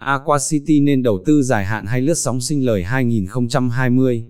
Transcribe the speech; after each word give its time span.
Aqua 0.00 0.38
City 0.48 0.80
nên 0.80 1.02
đầu 1.02 1.22
tư 1.26 1.42
dài 1.42 1.64
hạn 1.64 1.86
hay 1.86 2.00
lướt 2.00 2.14
sóng 2.14 2.40
sinh 2.40 2.66
lời 2.66 2.84
2020? 2.84 4.24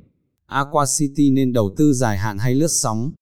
Aqua 0.47 0.85
City 0.99 1.31
nên 1.31 1.53
đầu 1.53 1.75
tư 1.77 1.93
dài 1.93 2.19
hạn 2.19 2.39
hay 2.39 2.55
lướt 2.55 2.71
sóng? 2.71 3.13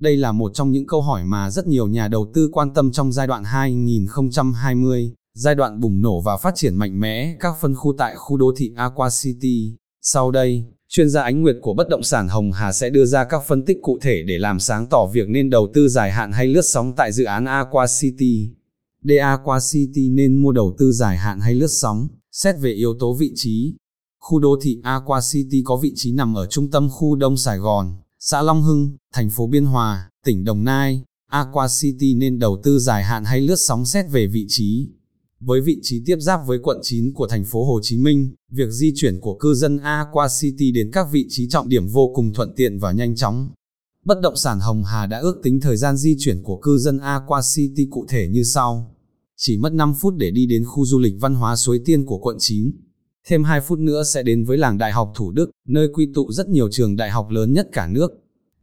Đây 0.00 0.16
là 0.16 0.32
một 0.32 0.50
trong 0.54 0.72
những 0.72 0.86
câu 0.86 1.02
hỏi 1.02 1.24
mà 1.24 1.50
rất 1.50 1.66
nhiều 1.66 1.86
nhà 1.86 2.08
đầu 2.08 2.30
tư 2.34 2.48
quan 2.52 2.74
tâm 2.74 2.92
trong 2.92 3.12
giai 3.12 3.26
đoạn 3.26 3.44
2020, 3.44 5.12
giai 5.34 5.54
đoạn 5.54 5.80
bùng 5.80 6.00
nổ 6.00 6.20
và 6.20 6.36
phát 6.36 6.54
triển 6.56 6.74
mạnh 6.74 7.00
mẽ 7.00 7.36
các 7.40 7.54
phân 7.60 7.74
khu 7.74 7.94
tại 7.98 8.14
khu 8.16 8.36
đô 8.36 8.52
thị 8.56 8.72
Aqua 8.76 9.08
City. 9.22 9.76
Sau 10.02 10.30
đây, 10.30 10.64
chuyên 10.88 11.10
gia 11.10 11.22
ánh 11.22 11.42
nguyệt 11.42 11.56
của 11.62 11.74
bất 11.74 11.88
động 11.88 12.02
sản 12.02 12.28
Hồng 12.28 12.52
Hà 12.52 12.72
sẽ 12.72 12.90
đưa 12.90 13.04
ra 13.04 13.24
các 13.24 13.42
phân 13.46 13.64
tích 13.64 13.78
cụ 13.82 13.98
thể 14.02 14.22
để 14.22 14.38
làm 14.38 14.60
sáng 14.60 14.86
tỏ 14.86 15.06
việc 15.12 15.28
nên 15.28 15.50
đầu 15.50 15.68
tư 15.74 15.88
dài 15.88 16.10
hạn 16.12 16.32
hay 16.32 16.46
lướt 16.46 16.64
sóng 16.64 16.92
tại 16.96 17.12
dự 17.12 17.24
án 17.24 17.44
Aqua 17.44 17.86
City. 18.00 18.50
DA 19.02 19.28
Aqua 19.28 19.58
City 19.72 20.08
nên 20.08 20.42
mua 20.42 20.52
đầu 20.52 20.74
tư 20.78 20.92
dài 20.92 21.16
hạn 21.16 21.40
hay 21.40 21.54
lướt 21.54 21.70
sóng, 21.70 22.08
xét 22.32 22.54
về 22.60 22.72
yếu 22.72 22.94
tố 22.98 23.14
vị 23.14 23.32
trí. 23.34 23.74
Khu 24.20 24.38
đô 24.38 24.58
thị 24.62 24.80
Aqua 24.82 25.20
City 25.32 25.62
có 25.64 25.76
vị 25.76 25.92
trí 25.96 26.12
nằm 26.12 26.34
ở 26.34 26.46
trung 26.46 26.70
tâm 26.70 26.88
khu 26.90 27.16
Đông 27.16 27.36
Sài 27.36 27.58
Gòn, 27.58 27.96
xã 28.18 28.42
Long 28.42 28.62
Hưng, 28.62 28.96
thành 29.14 29.30
phố 29.30 29.46
Biên 29.46 29.64
Hòa, 29.64 30.10
tỉnh 30.24 30.44
Đồng 30.44 30.64
Nai. 30.64 31.02
Aqua 31.30 31.68
City 31.80 32.14
nên 32.14 32.38
đầu 32.38 32.60
tư 32.62 32.78
dài 32.78 33.04
hạn 33.04 33.24
hay 33.24 33.40
lướt 33.40 33.56
sóng 33.56 33.84
xét 33.84 34.10
về 34.10 34.26
vị 34.26 34.46
trí. 34.48 34.88
Với 35.40 35.60
vị 35.60 35.78
trí 35.82 36.02
tiếp 36.06 36.16
giáp 36.20 36.40
với 36.46 36.58
quận 36.62 36.78
9 36.82 37.12
của 37.12 37.26
thành 37.26 37.44
phố 37.44 37.64
Hồ 37.64 37.80
Chí 37.82 37.98
Minh, 37.98 38.34
việc 38.50 38.70
di 38.70 38.92
chuyển 38.96 39.20
của 39.20 39.34
cư 39.34 39.54
dân 39.54 39.78
Aqua 39.78 40.28
City 40.40 40.72
đến 40.72 40.90
các 40.92 41.06
vị 41.12 41.26
trí 41.28 41.48
trọng 41.48 41.68
điểm 41.68 41.88
vô 41.88 42.12
cùng 42.14 42.32
thuận 42.32 42.54
tiện 42.56 42.78
và 42.78 42.92
nhanh 42.92 43.16
chóng. 43.16 43.50
Bất 44.08 44.20
động 44.20 44.36
sản 44.36 44.60
Hồng 44.60 44.84
Hà 44.84 45.06
đã 45.06 45.18
ước 45.18 45.40
tính 45.42 45.60
thời 45.60 45.76
gian 45.76 45.96
di 45.96 46.16
chuyển 46.18 46.42
của 46.42 46.56
cư 46.56 46.78
dân 46.78 46.98
Aqua 46.98 47.40
City 47.54 47.86
cụ 47.90 48.06
thể 48.08 48.28
như 48.28 48.42
sau. 48.42 48.96
Chỉ 49.36 49.58
mất 49.58 49.72
5 49.72 49.94
phút 50.00 50.14
để 50.16 50.30
đi 50.30 50.46
đến 50.46 50.64
khu 50.64 50.84
du 50.84 50.98
lịch 50.98 51.14
văn 51.20 51.34
hóa 51.34 51.56
Suối 51.56 51.80
Tiên 51.84 52.06
của 52.06 52.18
quận 52.18 52.36
9. 52.38 52.70
Thêm 53.28 53.44
2 53.44 53.60
phút 53.60 53.78
nữa 53.78 54.02
sẽ 54.02 54.22
đến 54.22 54.44
với 54.44 54.58
làng 54.58 54.78
Đại 54.78 54.92
học 54.92 55.12
Thủ 55.16 55.30
Đức, 55.30 55.50
nơi 55.68 55.88
quy 55.94 56.08
tụ 56.14 56.32
rất 56.32 56.48
nhiều 56.48 56.68
trường 56.70 56.96
đại 56.96 57.10
học 57.10 57.30
lớn 57.30 57.52
nhất 57.52 57.68
cả 57.72 57.86
nước. 57.86 58.10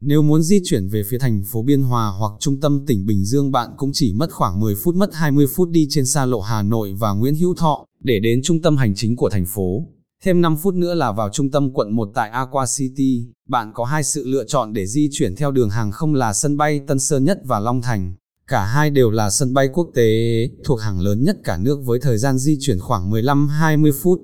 Nếu 0.02 0.22
muốn 0.22 0.44
di 0.44 0.60
chuyển 0.64 0.88
về 0.88 1.04
phía 1.10 1.18
thành 1.18 1.44
phố 1.52 1.64
Biên 1.64 1.82
Hòa 1.82 2.08
hoặc 2.20 2.32
trung 2.40 2.60
tâm 2.60 2.86
tỉnh 2.86 3.06
Bình 3.06 3.26
Dương 3.26 3.52
bạn 3.52 3.70
cũng 3.78 3.92
chỉ 3.94 4.14
mất 4.14 4.32
khoảng 4.32 4.60
10 4.60 4.76
phút 4.84 4.96
mất 4.96 5.10
20 5.14 5.46
phút 5.56 5.70
đi 5.70 5.88
trên 5.90 6.06
xa 6.06 6.26
lộ 6.26 6.40
Hà 6.40 6.62
Nội 6.62 6.94
và 6.94 7.14
Nguyễn 7.14 7.36
Hữu 7.36 7.56
Thọ, 7.56 7.86
để 8.04 8.20
đến 8.20 8.42
trung 8.44 8.62
tâm 8.62 8.78
hành 8.78 8.96
chính 8.96 9.16
của 9.16 9.30
thành 9.30 9.46
phố. 9.46 9.88
Thêm 10.26 10.42
5 10.42 10.58
phút 10.58 10.74
nữa 10.74 10.94
là 10.94 11.12
vào 11.12 11.30
trung 11.30 11.52
tâm 11.52 11.74
quận 11.74 11.96
1 11.96 12.12
tại 12.14 12.30
Aqua 12.30 12.66
City, 12.78 13.28
bạn 13.48 13.72
có 13.76 13.86
hai 13.86 14.04
sự 14.04 14.24
lựa 14.28 14.44
chọn 14.48 14.74
để 14.74 14.88
di 14.88 15.10
chuyển 15.12 15.36
theo 15.36 15.52
đường 15.52 15.70
hàng 15.70 15.92
không 15.92 16.14
là 16.14 16.34
sân 16.34 16.58
bay 16.58 16.82
Tân 16.88 17.00
Sơn 17.00 17.24
Nhất 17.24 17.40
và 17.46 17.60
Long 17.60 17.82
Thành. 17.82 18.16
Cả 18.48 18.66
hai 18.66 18.90
đều 18.90 19.12
là 19.12 19.30
sân 19.30 19.54
bay 19.54 19.70
quốc 19.74 19.92
tế, 19.94 20.50
thuộc 20.64 20.82
hàng 20.82 21.00
lớn 21.00 21.24
nhất 21.24 21.38
cả 21.44 21.58
nước 21.58 21.80
với 21.86 22.00
thời 22.00 22.18
gian 22.18 22.38
di 22.38 22.58
chuyển 22.62 22.80
khoảng 22.80 23.12
15-20 23.12 23.92
phút 24.02 24.22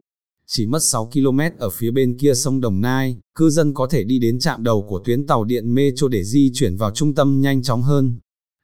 chỉ 0.48 0.66
mất 0.66 0.84
6 0.84 1.10
km 1.14 1.40
ở 1.60 1.70
phía 1.70 1.92
bên 1.92 2.18
kia 2.18 2.34
sông 2.34 2.62
Đồng 2.62 2.82
Nai, 2.82 3.18
cư 3.36 3.50
dân 3.50 3.74
có 3.74 3.88
thể 3.88 4.04
đi 4.04 4.20
đến 4.20 4.40
trạm 4.40 4.64
đầu 4.64 4.86
của 4.90 5.02
tuyến 5.06 5.28
tàu 5.28 5.44
điện 5.44 5.74
Metro 5.74 6.08
để 6.08 6.24
di 6.24 6.52
chuyển 6.54 6.78
vào 6.78 6.92
trung 6.92 7.16
tâm 7.16 7.42
nhanh 7.42 7.64
chóng 7.64 7.82
hơn. 7.82 8.20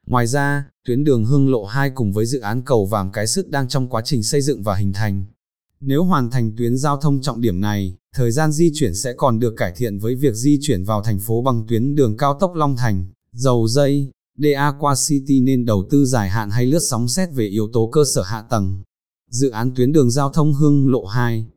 Ngoài 0.08 0.28
ra, 0.28 0.66
tuyến 0.86 1.04
đường 1.04 1.26
Hương 1.26 1.52
Lộ 1.52 1.66
2 1.66 1.90
cùng 1.90 2.14
với 2.14 2.26
dự 2.26 2.40
án 2.40 2.62
cầu 2.66 2.86
Vàm 2.86 3.12
Cái 3.12 3.28
Sứt 3.28 3.50
đang 3.50 3.68
trong 3.68 3.90
quá 3.90 4.02
trình 4.06 4.24
xây 4.24 4.42
dựng 4.42 4.64
và 4.64 4.76
hình 4.76 4.94
thành. 4.94 5.26
Nếu 5.80 6.04
hoàn 6.04 6.30
thành 6.30 6.56
tuyến 6.58 6.78
giao 6.78 6.98
thông 6.98 7.22
trọng 7.22 7.42
điểm 7.42 7.62
này, 7.62 7.98
thời 8.16 8.32
gian 8.32 8.52
di 8.52 8.72
chuyển 8.74 8.96
sẽ 8.96 9.14
còn 9.14 9.40
được 9.40 9.54
cải 9.58 9.74
thiện 9.76 10.00
với 10.00 10.16
việc 10.16 10.34
di 10.34 10.60
chuyển 10.62 10.84
vào 10.84 11.04
thành 11.04 11.20
phố 11.20 11.42
bằng 11.42 11.66
tuyến 11.68 11.96
đường 11.96 12.18
cao 12.18 12.38
tốc 12.40 12.56
Long 12.56 12.76
Thành, 12.76 13.06
dầu 13.34 13.68
dây, 13.68 14.12
DA 14.38 14.74
qua 14.80 14.96
City 15.08 15.40
nên 15.40 15.66
đầu 15.66 15.88
tư 15.90 16.06
dài 16.06 16.30
hạn 16.30 16.50
hay 16.50 16.66
lướt 16.66 16.80
sóng 16.90 17.08
xét 17.08 17.30
về 17.34 17.48
yếu 17.48 17.68
tố 17.74 17.90
cơ 17.92 18.04
sở 18.16 18.22
hạ 18.22 18.44
tầng. 18.50 18.84
Dự 19.32 19.50
án 19.50 19.76
tuyến 19.76 19.92
đường 19.92 20.12
giao 20.12 20.30
thông 20.30 20.54
Hương 20.54 20.92
Lộ 20.92 21.06
2 21.06 21.48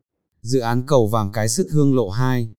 Dự 0.43 0.59
án 0.59 0.85
cầu 0.85 1.07
vàng 1.07 1.31
cái 1.31 1.49
sứt 1.49 1.67
hương 1.71 1.95
lộ 1.95 2.09
2. 2.09 2.49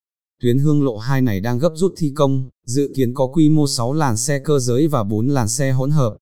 Tuyến 0.42 0.58
hương 0.58 0.84
lộ 0.84 0.98
2 0.98 1.22
này 1.22 1.40
đang 1.40 1.58
gấp 1.58 1.72
rút 1.74 1.94
thi 1.96 2.12
công, 2.16 2.48
dự 2.66 2.92
kiến 2.96 3.14
có 3.14 3.26
quy 3.26 3.48
mô 3.48 3.66
6 3.66 3.92
làn 3.92 4.16
xe 4.16 4.38
cơ 4.38 4.58
giới 4.58 4.88
và 4.88 5.04
4 5.04 5.28
làn 5.28 5.48
xe 5.48 5.72
hỗn 5.72 5.90
hợp. 5.90 6.16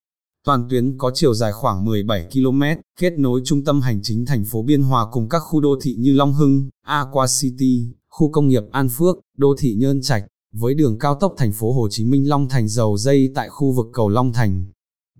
Toàn 0.47 0.69
tuyến 0.71 0.99
có 0.99 1.11
chiều 1.15 1.35
dài 1.35 1.53
khoảng 1.53 1.85
17 1.85 2.29
km, 2.33 2.63
kết 3.01 3.19
nối 3.19 3.41
trung 3.45 3.65
tâm 3.65 3.81
hành 3.81 4.01
chính 4.03 4.27
thành 4.27 4.45
phố 4.45 4.63
Biên 4.63 4.83
Hòa 4.83 5.07
cùng 5.13 5.29
các 5.29 5.39
khu 5.39 5.61
đô 5.61 5.79
thị 5.83 5.95
như 5.99 6.13
Long 6.13 6.35
Hưng, 6.35 6.69
Aqua 6.87 7.27
City, 7.41 7.93
khu 8.09 8.33
công 8.33 8.49
nghiệp 8.49 8.63
An 8.73 8.89
Phước, 8.89 9.17
đô 9.37 9.55
thị 9.59 9.75
Nhơn 9.75 10.03
Trạch, 10.03 10.25
với 10.53 10.75
đường 10.75 10.99
cao 10.99 11.15
tốc 11.15 11.35
thành 11.37 11.53
phố 11.53 11.73
Hồ 11.73 11.89
Chí 11.91 12.05
Minh 12.05 12.29
Long 12.29 12.49
Thành 12.49 12.69
dầu 12.69 12.97
dây 12.97 13.31
tại 13.35 13.49
khu 13.49 13.73
vực 13.73 13.87
cầu 13.93 14.09
Long 14.09 14.33
Thành. 14.33 14.67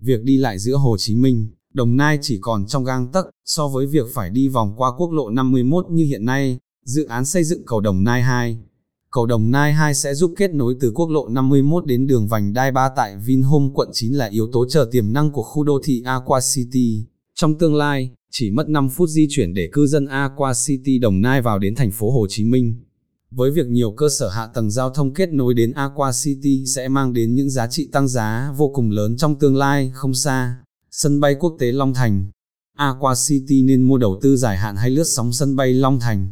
Việc 0.01 0.23
đi 0.23 0.37
lại 0.37 0.59
giữa 0.59 0.75
Hồ 0.75 0.97
Chí 0.99 1.15
Minh, 1.15 1.49
Đồng 1.73 1.97
Nai 1.97 2.19
chỉ 2.21 2.37
còn 2.41 2.65
trong 2.65 2.83
gang 2.83 3.11
tấc, 3.11 3.25
so 3.45 3.67
với 3.67 3.85
việc 3.85 4.07
phải 4.13 4.29
đi 4.29 4.47
vòng 4.47 4.73
qua 4.77 4.91
quốc 4.97 5.11
lộ 5.11 5.29
51 5.29 5.85
như 5.89 6.03
hiện 6.03 6.25
nay, 6.25 6.59
dự 6.85 7.05
án 7.05 7.25
xây 7.25 7.43
dựng 7.43 7.65
cầu 7.65 7.79
Đồng 7.79 8.03
Nai 8.03 8.21
2. 8.21 8.59
Cầu 9.11 9.25
Đồng 9.25 9.51
Nai 9.51 9.73
2 9.73 9.93
sẽ 9.93 10.13
giúp 10.13 10.33
kết 10.37 10.53
nối 10.53 10.75
từ 10.79 10.91
quốc 10.95 11.09
lộ 11.09 11.27
51 11.27 11.85
đến 11.85 12.07
đường 12.07 12.27
vành 12.27 12.53
đai 12.53 12.71
3 12.71 12.89
tại 12.95 13.17
Vinhome 13.25 13.69
quận 13.73 13.89
9 13.93 14.13
là 14.13 14.25
yếu 14.25 14.47
tố 14.51 14.65
chờ 14.69 14.87
tiềm 14.91 15.13
năng 15.13 15.31
của 15.31 15.43
khu 15.43 15.63
đô 15.63 15.81
thị 15.83 16.01
Aqua 16.05 16.39
City. 16.53 17.05
Trong 17.35 17.57
tương 17.57 17.75
lai, 17.75 18.11
chỉ 18.31 18.51
mất 18.51 18.69
5 18.69 18.89
phút 18.89 19.09
di 19.09 19.27
chuyển 19.29 19.53
để 19.53 19.69
cư 19.71 19.87
dân 19.87 20.05
Aqua 20.05 20.53
City 20.65 20.99
Đồng 20.99 21.21
Nai 21.21 21.41
vào 21.41 21.59
đến 21.59 21.75
thành 21.75 21.91
phố 21.91 22.11
Hồ 22.11 22.27
Chí 22.29 22.45
Minh. 22.45 22.75
Với 23.31 23.51
việc 23.51 23.67
nhiều 23.67 23.91
cơ 23.91 24.09
sở 24.19 24.29
hạ 24.29 24.47
tầng 24.47 24.71
giao 24.71 24.89
thông 24.89 25.13
kết 25.13 25.29
nối 25.29 25.53
đến 25.53 25.71
Aqua 25.71 26.11
City 26.23 26.63
sẽ 26.65 26.87
mang 26.87 27.13
đến 27.13 27.35
những 27.35 27.49
giá 27.49 27.67
trị 27.67 27.89
tăng 27.91 28.07
giá 28.07 28.53
vô 28.57 28.71
cùng 28.73 28.91
lớn 28.91 29.17
trong 29.17 29.39
tương 29.39 29.55
lai 29.55 29.91
không 29.93 30.13
xa. 30.13 30.55
Sân 30.91 31.19
bay 31.19 31.35
quốc 31.39 31.55
tế 31.59 31.71
Long 31.71 31.93
Thành 31.93 32.31
Aqua 32.77 33.13
City 33.27 33.61
nên 33.61 33.81
mua 33.81 33.97
đầu 33.97 34.19
tư 34.21 34.37
dài 34.37 34.57
hạn 34.57 34.75
hay 34.75 34.89
lướt 34.89 35.07
sóng 35.07 35.33
sân 35.33 35.55
bay 35.55 35.73
Long 35.73 35.99
Thành. 35.99 36.29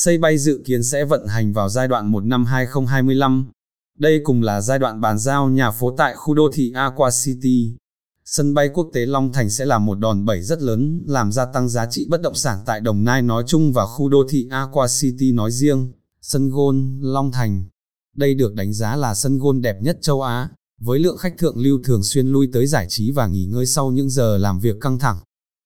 Xây 0.00 0.18
bay 0.18 0.38
dự 0.38 0.62
kiến 0.64 0.82
sẽ 0.82 1.04
vận 1.04 1.26
hành 1.26 1.52
vào 1.52 1.68
giai 1.68 1.88
đoạn 1.88 2.12
1 2.12 2.24
năm 2.24 2.44
2025. 2.44 3.46
Đây 3.98 4.20
cùng 4.24 4.42
là 4.42 4.60
giai 4.60 4.78
đoạn 4.78 5.00
bàn 5.00 5.18
giao 5.18 5.48
nhà 5.48 5.70
phố 5.70 5.94
tại 5.96 6.14
khu 6.16 6.34
đô 6.34 6.50
thị 6.52 6.72
Aqua 6.74 7.10
City. 7.24 7.76
Sân 8.24 8.54
bay 8.54 8.68
quốc 8.74 8.90
tế 8.92 9.06
Long 9.06 9.32
Thành 9.32 9.50
sẽ 9.50 9.64
là 9.64 9.78
một 9.78 9.98
đòn 9.98 10.24
bẩy 10.24 10.42
rất 10.42 10.62
lớn 10.62 11.02
làm 11.06 11.32
gia 11.32 11.44
tăng 11.44 11.68
giá 11.68 11.86
trị 11.90 12.06
bất 12.10 12.22
động 12.22 12.34
sản 12.34 12.58
tại 12.66 12.80
Đồng 12.80 13.04
Nai 13.04 13.22
nói 13.22 13.44
chung 13.46 13.72
và 13.72 13.86
khu 13.86 14.08
đô 14.08 14.24
thị 14.28 14.48
Aqua 14.50 14.86
City 15.00 15.32
nói 15.32 15.50
riêng. 15.50 15.92
Sân 16.22 16.50
gôn 16.50 16.98
Long 17.02 17.32
Thành 17.32 17.64
Đây 18.16 18.34
được 18.34 18.54
đánh 18.54 18.72
giá 18.72 18.96
là 18.96 19.14
sân 19.14 19.38
gôn 19.38 19.62
đẹp 19.62 19.76
nhất 19.82 19.98
châu 20.02 20.22
Á, 20.22 20.48
với 20.80 20.98
lượng 20.98 21.16
khách 21.16 21.38
thượng 21.38 21.58
lưu 21.58 21.78
thường 21.84 22.02
xuyên 22.02 22.26
lui 22.28 22.48
tới 22.52 22.66
giải 22.66 22.86
trí 22.88 23.10
và 23.10 23.26
nghỉ 23.26 23.44
ngơi 23.44 23.66
sau 23.66 23.90
những 23.90 24.10
giờ 24.10 24.38
làm 24.38 24.60
việc 24.60 24.76
căng 24.80 24.98
thẳng. 24.98 25.18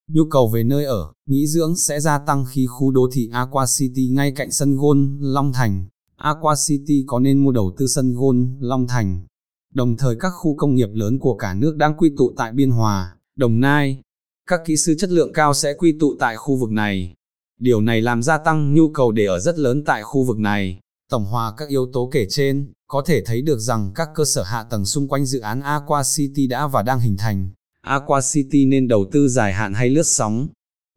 Nhu 0.07 0.23
cầu 0.29 0.47
về 0.47 0.63
nơi 0.63 0.85
ở, 0.85 1.13
nghỉ 1.25 1.47
dưỡng 1.47 1.77
sẽ 1.77 1.99
gia 1.99 2.19
tăng 2.19 2.45
khi 2.49 2.67
khu 2.67 2.91
đô 2.91 3.09
thị 3.13 3.29
Aqua 3.33 3.65
City 3.77 4.09
ngay 4.09 4.31
cạnh 4.31 4.51
sân 4.51 4.77
gôn 4.77 5.17
Long 5.21 5.53
Thành. 5.53 5.85
Aqua 6.15 6.55
City 6.67 7.03
có 7.07 7.19
nên 7.19 7.43
mua 7.43 7.51
đầu 7.51 7.73
tư 7.77 7.87
sân 7.87 8.13
gôn 8.13 8.57
Long 8.59 8.87
Thành. 8.87 9.25
Đồng 9.73 9.97
thời 9.97 10.15
các 10.19 10.29
khu 10.29 10.55
công 10.55 10.75
nghiệp 10.75 10.89
lớn 10.93 11.19
của 11.19 11.35
cả 11.35 11.53
nước 11.53 11.75
đang 11.77 11.97
quy 11.97 12.11
tụ 12.17 12.33
tại 12.37 12.51
Biên 12.51 12.69
Hòa, 12.69 13.15
Đồng 13.35 13.59
Nai. 13.59 14.01
Các 14.49 14.61
kỹ 14.65 14.77
sư 14.77 14.95
chất 14.99 15.09
lượng 15.09 15.33
cao 15.33 15.53
sẽ 15.53 15.73
quy 15.73 15.97
tụ 15.99 16.15
tại 16.19 16.35
khu 16.35 16.55
vực 16.55 16.71
này. 16.71 17.13
Điều 17.59 17.81
này 17.81 18.01
làm 18.01 18.23
gia 18.23 18.37
tăng 18.37 18.73
nhu 18.73 18.89
cầu 18.89 19.11
để 19.11 19.25
ở 19.25 19.39
rất 19.39 19.59
lớn 19.59 19.83
tại 19.85 20.03
khu 20.03 20.23
vực 20.23 20.39
này. 20.39 20.79
Tổng 21.09 21.25
hòa 21.25 21.53
các 21.57 21.69
yếu 21.69 21.85
tố 21.93 22.09
kể 22.13 22.25
trên, 22.29 22.71
có 22.87 23.03
thể 23.05 23.23
thấy 23.25 23.41
được 23.41 23.59
rằng 23.59 23.91
các 23.95 24.09
cơ 24.15 24.25
sở 24.25 24.43
hạ 24.43 24.63
tầng 24.63 24.85
xung 24.85 25.07
quanh 25.07 25.25
dự 25.25 25.39
án 25.39 25.61
Aqua 25.61 26.01
City 26.15 26.47
đã 26.47 26.67
và 26.67 26.81
đang 26.81 26.99
hình 26.99 27.17
thành. 27.17 27.49
Aqua 27.83 28.21
City 28.33 28.65
nên 28.65 28.87
đầu 28.87 29.05
tư 29.11 29.27
dài 29.27 29.53
hạn 29.53 29.73
hay 29.73 29.89
lướt 29.89 30.07
sóng? 30.07 30.47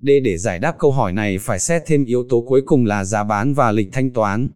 D 0.03 0.09
để 0.25 0.39
giải 0.39 0.59
đáp 0.59 0.77
câu 0.79 0.93
hỏi 0.93 1.13
này 1.13 1.39
phải 1.39 1.59
xét 1.59 1.83
thêm 1.87 2.05
yếu 2.05 2.25
tố 2.29 2.45
cuối 2.49 2.63
cùng 2.67 2.85
là 2.85 3.05
giá 3.05 3.25
bán 3.25 3.55
và 3.55 3.73
lịch 3.73 3.89
thanh 3.93 4.13
toán. 4.13 4.49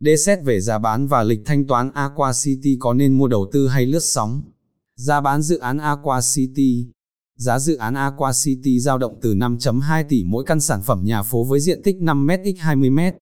D 0.00 0.08
xét 0.26 0.38
về 0.44 0.60
giá 0.60 0.78
bán 0.78 1.06
và 1.06 1.22
lịch 1.22 1.40
thanh 1.44 1.66
toán 1.66 1.90
Aqua 1.94 2.32
City 2.44 2.76
có 2.80 2.94
nên 2.94 3.18
mua 3.18 3.28
đầu 3.28 3.48
tư 3.52 3.68
hay 3.68 3.86
lướt 3.86 4.02
sóng? 4.02 4.42
Giá 4.96 5.20
bán 5.20 5.42
dự 5.42 5.58
án 5.58 5.78
Aqua 5.78 6.20
City 6.34 6.86
Giá 7.36 7.58
dự 7.58 7.76
án 7.76 7.94
Aqua 7.94 8.32
City 8.44 8.80
giao 8.80 8.98
động 8.98 9.18
từ 9.22 9.34
5.2 9.34 10.04
tỷ 10.08 10.24
mỗi 10.24 10.44
căn 10.44 10.60
sản 10.60 10.82
phẩm 10.82 11.04
nhà 11.04 11.22
phố 11.22 11.44
với 11.44 11.60
diện 11.60 11.82
tích 11.82 11.96
5m 11.96 12.44
x 12.44 12.58
20m. 12.58 13.12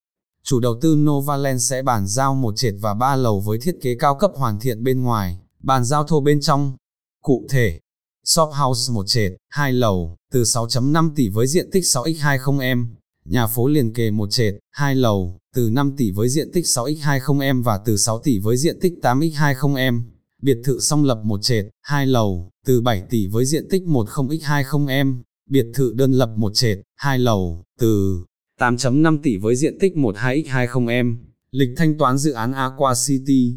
Chủ 0.45 0.61
đầu 0.61 0.79
tư 0.81 0.97
Novaland 0.97 1.63
sẽ 1.63 1.83
bàn 1.83 2.07
giao 2.07 2.35
một 2.35 2.57
trệt 2.57 2.75
và 2.81 2.95
ba 2.95 3.17
lầu 3.17 3.41
với 3.41 3.59
thiết 3.59 3.77
kế 3.83 3.95
cao 3.95 4.15
cấp 4.15 4.31
hoàn 4.35 4.61
thiện 4.61 4.85
bên 4.85 5.03
ngoài, 5.03 5.39
bàn 5.63 5.85
giao 5.85 6.05
thô 6.05 6.21
bên 6.21 6.41
trong. 6.41 6.77
Cụ 7.23 7.47
thể, 7.51 7.81
Shop 8.25 8.51
House 8.53 8.93
một 8.93 9.05
trệt, 9.07 9.33
hai 9.49 9.73
lầu, 9.73 10.17
từ 10.33 10.43
6.5 10.43 11.11
tỷ 11.17 11.29
với 11.29 11.47
diện 11.47 11.71
tích 11.71 11.85
6x20m, 11.85 12.87
nhà 13.25 13.47
phố 13.47 13.69
liền 13.69 13.93
kề 13.93 14.11
một 14.11 14.31
trệt, 14.31 14.55
hai 14.71 14.95
lầu, 14.95 15.39
từ 15.55 15.71
5 15.71 15.95
tỷ 15.97 16.11
với 16.11 16.29
diện 16.29 16.53
tích 16.53 16.65
6x20m 16.65 17.63
và 17.63 17.79
từ 17.85 17.97
6 17.97 18.19
tỷ 18.19 18.39
với 18.39 18.57
diện 18.57 18.81
tích 18.81 18.93
8x20m. 19.03 20.03
Biệt 20.43 20.59
thự 20.65 20.81
song 20.81 21.05
lập 21.05 21.21
một 21.25 21.43
trệt, 21.43 21.65
hai 21.83 22.07
lầu, 22.07 22.51
từ 22.67 22.81
7 22.81 23.03
tỷ 23.11 23.27
với 23.27 23.45
diện 23.45 23.69
tích 23.71 23.83
10x20m. 23.83 25.23
Biệt 25.51 25.67
thự 25.75 25.93
đơn 25.97 26.13
lập 26.13 26.31
một 26.37 26.53
trệt, 26.55 26.79
hai 26.97 27.19
lầu, 27.19 27.65
từ 27.79 28.25
8.5 28.61 29.19
tỷ 29.23 29.37
với 29.37 29.57
diện 29.57 29.79
tích 29.79 29.93
12x20m. 29.95 31.17
Lịch 31.51 31.71
thanh 31.77 31.99
toán 31.99 32.19
dự 32.19 32.33
án 32.33 32.53
Aqua 32.53 32.95
City 33.07 33.55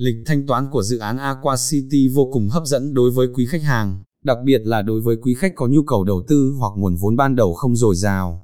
Lịch 0.00 0.16
thanh 0.26 0.46
toán 0.46 0.70
của 0.70 0.82
dự 0.82 0.98
án 0.98 1.18
Aqua 1.18 1.56
City 1.70 2.08
vô 2.14 2.30
cùng 2.32 2.48
hấp 2.48 2.66
dẫn 2.66 2.94
đối 2.94 3.10
với 3.10 3.28
quý 3.34 3.46
khách 3.46 3.62
hàng, 3.62 4.02
đặc 4.24 4.38
biệt 4.44 4.60
là 4.64 4.82
đối 4.82 5.00
với 5.00 5.16
quý 5.22 5.34
khách 5.34 5.52
có 5.56 5.66
nhu 5.66 5.82
cầu 5.82 6.04
đầu 6.04 6.22
tư 6.28 6.54
hoặc 6.58 6.72
nguồn 6.76 6.96
vốn 6.96 7.16
ban 7.16 7.36
đầu 7.36 7.54
không 7.54 7.76
dồi 7.76 7.96
dào. 7.96 8.42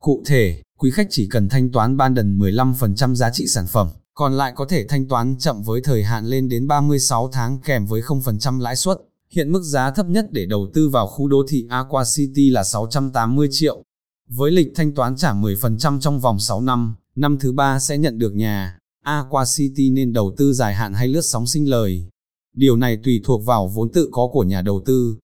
Cụ 0.00 0.22
thể, 0.26 0.62
quý 0.78 0.90
khách 0.90 1.06
chỉ 1.10 1.28
cần 1.30 1.48
thanh 1.48 1.72
toán 1.72 1.96
ban 1.96 2.14
đần 2.14 2.38
15% 2.38 3.14
giá 3.14 3.30
trị 3.30 3.44
sản 3.46 3.66
phẩm, 3.66 3.88
còn 4.14 4.32
lại 4.32 4.52
có 4.56 4.64
thể 4.64 4.86
thanh 4.88 5.08
toán 5.08 5.36
chậm 5.38 5.62
với 5.62 5.80
thời 5.84 6.04
hạn 6.04 6.26
lên 6.26 6.48
đến 6.48 6.66
36 6.66 7.28
tháng 7.32 7.58
kèm 7.64 7.86
với 7.86 8.00
0% 8.00 8.60
lãi 8.60 8.76
suất. 8.76 8.98
Hiện 9.30 9.52
mức 9.52 9.62
giá 9.62 9.90
thấp 9.90 10.06
nhất 10.06 10.26
để 10.30 10.46
đầu 10.46 10.70
tư 10.74 10.88
vào 10.88 11.06
khu 11.06 11.28
đô 11.28 11.46
thị 11.48 11.66
Aqua 11.70 12.04
City 12.16 12.50
là 12.50 12.64
680 12.64 13.48
triệu. 13.50 13.82
Với 14.28 14.50
lịch 14.50 14.68
thanh 14.74 14.94
toán 14.94 15.16
trả 15.16 15.34
10% 15.34 16.00
trong 16.00 16.20
vòng 16.20 16.38
6 16.38 16.60
năm, 16.60 16.94
năm 17.16 17.38
thứ 17.38 17.52
ba 17.52 17.78
sẽ 17.78 17.98
nhận 17.98 18.18
được 18.18 18.34
nhà. 18.34 18.78
Aqua 19.04 19.44
City 19.56 19.90
nên 19.90 20.12
đầu 20.12 20.34
tư 20.36 20.52
dài 20.52 20.74
hạn 20.74 20.94
hay 20.94 21.08
lướt 21.08 21.24
sóng 21.24 21.46
sinh 21.46 21.70
lời. 21.70 22.08
Điều 22.54 22.76
này 22.76 22.98
tùy 23.04 23.20
thuộc 23.24 23.44
vào 23.44 23.68
vốn 23.68 23.92
tự 23.92 24.08
có 24.12 24.28
của 24.32 24.44
nhà 24.44 24.62
đầu 24.62 24.82
tư. 24.86 25.16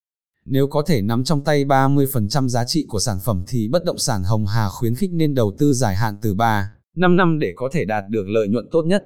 Nếu 0.45 0.67
có 0.67 0.83
thể 0.83 1.03
nắm 1.03 1.25
trong 1.25 1.45
tay 1.45 1.65
30% 1.65 2.49
giá 2.49 2.65
trị 2.65 2.85
của 2.89 2.99
sản 2.99 3.19
phẩm 3.25 3.45
thì 3.47 3.69
bất 3.69 3.85
động 3.85 3.99
sản 3.99 4.25
Hồng 4.25 4.47
Hà 4.47 4.69
khuyến 4.69 4.95
khích 4.95 5.11
nên 5.13 5.35
đầu 5.35 5.53
tư 5.59 5.73
dài 5.73 5.97
hạn 5.97 6.17
từ 6.23 6.35
3, 6.35 6.73
5 6.97 7.17
năm 7.17 7.39
để 7.39 7.53
có 7.57 7.69
thể 7.73 7.85
đạt 7.85 8.05
được 8.09 8.29
lợi 8.29 8.49
nhuận 8.49 8.69
tốt 8.71 8.83
nhất. 8.83 9.05